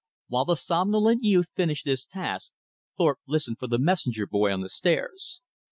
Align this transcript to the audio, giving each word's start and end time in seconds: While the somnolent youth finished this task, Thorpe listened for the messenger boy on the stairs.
While 0.29 0.45
the 0.45 0.55
somnolent 0.55 1.23
youth 1.23 1.49
finished 1.55 1.85
this 1.85 2.07
task, 2.07 2.53
Thorpe 2.97 3.19
listened 3.27 3.59
for 3.59 3.67
the 3.67 3.77
messenger 3.77 4.25
boy 4.25 4.51
on 4.51 4.61
the 4.61 4.69
stairs. 4.69 5.41